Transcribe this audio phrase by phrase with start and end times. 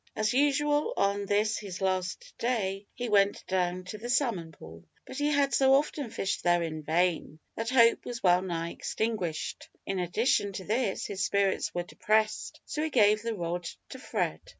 [0.15, 5.17] As usual, on this his last day, he went down to the salmon pool, but
[5.17, 9.69] he had so often fished there in vain, that hope was well nigh extinguished.
[9.85, 14.41] In addition to this, his spirits were depressed, so he gave the rod to Fred.